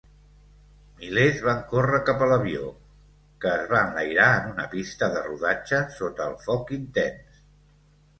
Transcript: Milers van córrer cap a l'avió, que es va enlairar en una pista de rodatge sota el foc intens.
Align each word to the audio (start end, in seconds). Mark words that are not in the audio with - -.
Milers 0.99 1.41
van 1.47 1.59
córrer 1.73 1.99
cap 2.07 2.23
a 2.25 2.29
l'avió, 2.31 2.69
que 3.45 3.51
es 3.57 3.67
va 3.73 3.81
enlairar 3.89 4.29
en 4.39 4.47
una 4.53 4.65
pista 4.71 5.11
de 5.17 5.21
rodatge 5.27 5.83
sota 5.99 6.27
el 6.31 6.35
foc 6.47 6.73
intens. 6.79 7.45